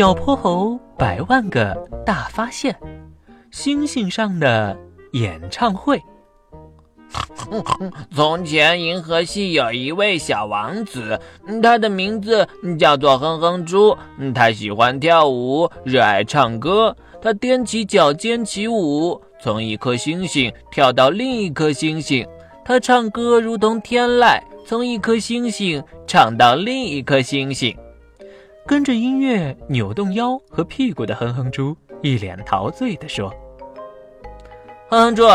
[0.00, 2.74] 小泼猴百万个大发现，
[3.50, 4.74] 星星上的
[5.12, 6.02] 演唱会。
[8.10, 11.20] 从前，银河系有一位小王子，
[11.62, 13.94] 他的名字叫做哼哼猪。
[14.34, 16.96] 他喜欢跳舞，热爱唱歌。
[17.20, 22.26] 他踮起脚尖起舞，从一颗星星跳到另一颗星星。
[22.64, 27.76] 他唱歌如同天籁，从一颗星星唱到另一颗星星。
[28.70, 33.28] 跟着音乐扭动腰和屁股的哼哼猪一脸陶醉地说
[34.88, 35.26] ：“哼哼猪。”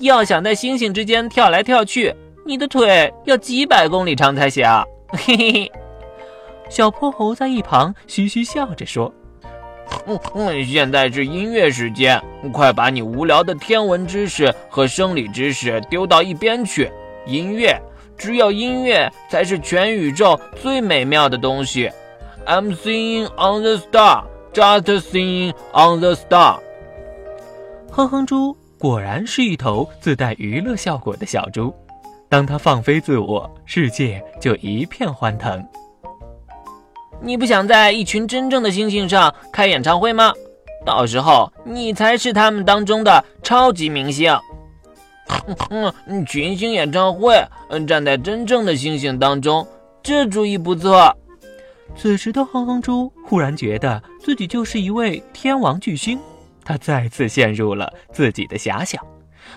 [0.00, 4.68] 要想在星星之间跳来跳去，你的腿要几百公里长才行。
[5.08, 5.72] 嘿嘿嘿，
[6.68, 9.10] 小泼猴在一旁嘻嘻笑着说
[10.70, 12.22] ：“现在是音乐时间，
[12.52, 16.92] 快把你无聊的天文知识和生理知识丢到一边去。
[17.24, 17.80] 音乐，
[18.18, 21.90] 只有音乐才是全宇宙最美妙的东西。
[22.46, 26.58] I'm singing on the star, just singing on the star。”
[27.90, 28.56] 哼哼猪。
[28.76, 31.72] 果然是一头自带娱乐效果的小猪，
[32.28, 35.64] 当它放飞自我，世界就一片欢腾。
[37.22, 40.34] 你不想在一群真正的星星上开演唱会吗？
[40.84, 44.36] 到时候你才是他们当中的超级明星。
[45.70, 45.90] 嗯，
[46.26, 47.42] 群星演唱会，
[47.86, 49.66] 站在真正的星星当中，
[50.02, 51.16] 这主意不错。
[51.96, 56.18] 此时的哼哼猪忽然觉得自己就是一位天王巨星。
[56.64, 59.04] 他再次陷入了自己的遐想，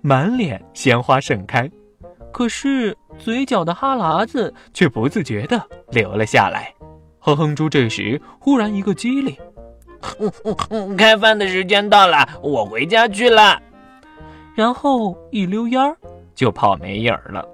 [0.00, 1.70] 满脸鲜花盛开，
[2.32, 6.72] 可是嘴角的哈喇子却不自觉地流了下来。
[7.18, 9.36] 哼哼猪这时忽然一个机灵，
[10.96, 13.60] 开饭的时间到了，我回家去了。
[14.54, 15.96] 然后一溜烟儿
[16.34, 17.46] 就跑没影儿了，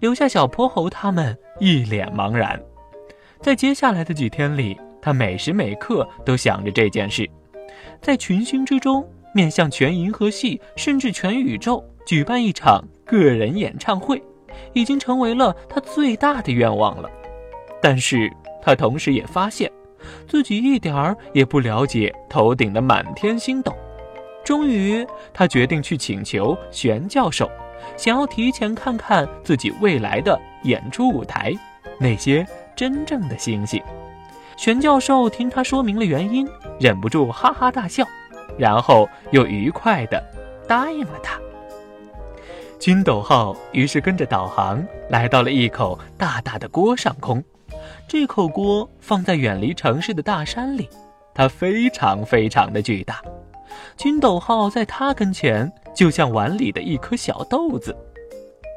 [0.00, 2.60] 留下小泼猴他们一脸茫然。
[3.40, 7.28] 在接下来的几天里，他每时每刻都想着这件事。
[8.00, 14.22] 在群星之中，面向全银河系甚至全宇宙举办一场个人演唱会，
[14.72, 17.08] 已经成为了他最大的愿望了。
[17.80, 18.30] 但是
[18.62, 19.70] 他同时也发现，
[20.26, 23.72] 自己一点儿也不了解头顶的满天星斗。
[24.44, 27.50] 终于，他决定去请求玄教授，
[27.96, 31.52] 想要提前看看自己未来的演出舞台，
[31.98, 33.82] 那些真正的星星。
[34.56, 36.48] 玄教授听他说明了原因，
[36.78, 38.06] 忍不住哈哈大笑，
[38.56, 40.22] 然后又愉快地
[40.68, 41.40] 答应了他。
[42.78, 47.42] 金斗号于是跟着导航来到了一口大大的锅上空，
[48.06, 50.88] 这口锅放在远离城市的大山里，
[51.34, 53.20] 它非常非常的巨大。
[53.96, 57.96] 金斗号在它跟前就像碗里的一颗小豆子。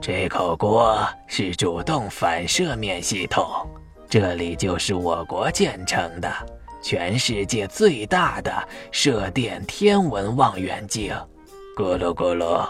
[0.00, 3.46] 这口锅是主动反射面系统。
[4.12, 6.30] 这里就是我国建成的
[6.82, 8.52] 全世界最大的
[8.90, 11.14] 射电天文望远镜，
[11.74, 12.62] 咕噜咕噜，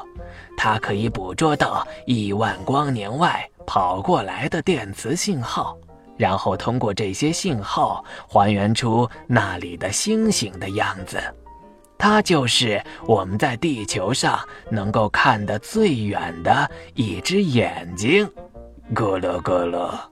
[0.57, 5.77] 它可以捕捉到亿万光年外跑过来的电磁信号，
[6.17, 11.19] 然后通过这些信号还原出那里的星星的样子。
[11.99, 14.39] 它就是我们在地球上
[14.71, 18.25] 能够看得最远的一只眼睛，
[18.95, 20.12] 咕噜咕噜。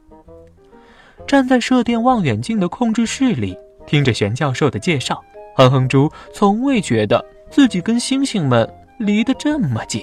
[1.31, 5.23] 站在射电望远镜的控制室里，听着玄教授的介绍，
[5.55, 8.69] 哼哼猪从未觉得自己跟星星们
[8.99, 10.03] 离得这么近。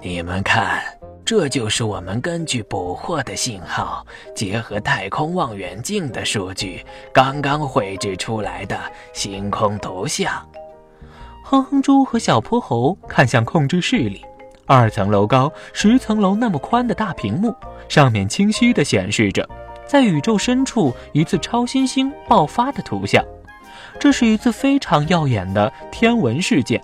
[0.00, 0.80] 你们看，
[1.24, 8.78] 这就是我们根据捕获的信号，结合太空望远镜的数据，刚刚绘制出来的
[9.12, 10.32] 星空图像。
[11.42, 14.24] 哼哼猪和小泼猴看向控制室里，
[14.66, 17.52] 二层楼高、十层楼那么宽的大屏幕，
[17.88, 19.44] 上面清晰地显示着。
[19.86, 23.24] 在宇宙深处，一次超新星爆发的图像。
[23.98, 26.82] 这是一次非常耀眼的天文事件。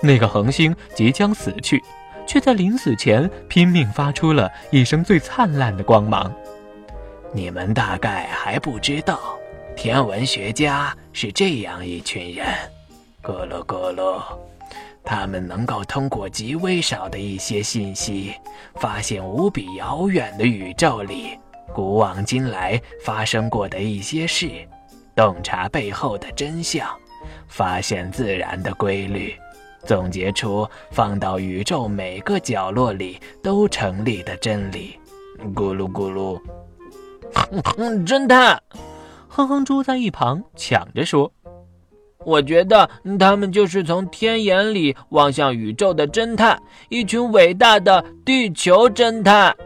[0.00, 1.82] 那个恒星即将死去，
[2.26, 6.32] 却在临死前拼命发出了一声最灿烂的光芒。
[7.32, 9.18] 你们大概还不知道，
[9.74, 12.46] 天文学家是这样一群人：
[13.22, 14.20] 咕噜咕噜，
[15.02, 18.34] 他们能够通过极微少的一些信息，
[18.74, 21.38] 发现无比遥远的宇宙里。
[21.74, 24.50] 古往今来发生过的一些事，
[25.16, 26.88] 洞察背后的真相，
[27.48, 29.34] 发现自然的规律，
[29.84, 34.98] 总结出放到宇宙每个角落里都成立的真理。
[35.54, 36.40] 咕噜咕噜，
[38.04, 38.62] 侦探，
[39.28, 41.32] 哼哼猪在一旁抢着说
[42.24, 49.56] ：“我觉得他们就是从天眼里望向宇宙的侦探，一群伟大的地球侦探。”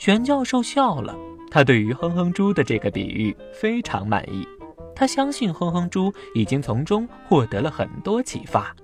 [0.00, 1.14] 玄教授笑了，
[1.50, 4.48] 他对于哼哼猪的这个比喻非常满意，
[4.94, 8.74] 他相信哼哼猪已经从中获得了很多启发。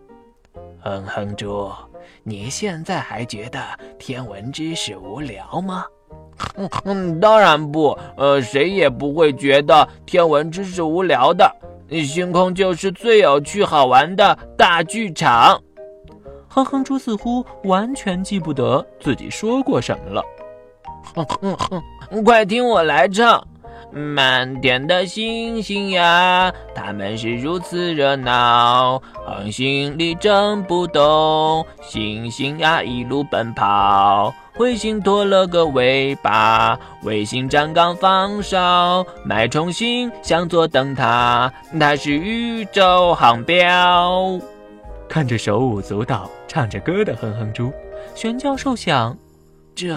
[0.79, 1.73] 哼哼猪，
[2.23, 3.59] 你现在还觉得
[3.99, 5.87] 天文知识无聊吗？
[6.57, 11.51] 嗯嗯，当然不，呃，谁也不会觉得天文知识无聊的。
[12.05, 15.59] 星空就是最有趣好玩的大剧场。
[16.47, 20.23] 哼哼猪似乎完全记不得自己说过什么了。
[21.25, 23.43] 哼哼哼，快听我来唱。
[23.93, 34.35] 满天的星星呀，他们是如此热闹，恒星里争不动，星星呀一路奔跑。
[34.59, 44.39] 彗星拖了个尾巴，卫星站岗放哨，脉冲星向左灯塔，它是宇宙航标。
[45.09, 47.73] 看着手舞足蹈、唱着歌的哼哼猪，
[48.15, 49.17] 玄教授想，
[49.75, 49.95] 这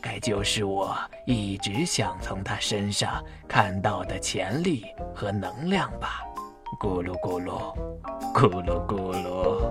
[0.00, 6.22] 该就是我一直想从他身上看到的潜力和能量吧。
[6.80, 7.74] 咕噜咕噜，
[8.32, 9.70] 咕噜咕噜。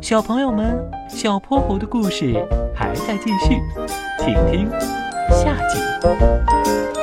[0.00, 0.76] 小朋友们，
[1.08, 3.60] 小泼猴的故事还在继续，
[4.18, 4.68] 请听
[5.30, 7.01] 下集。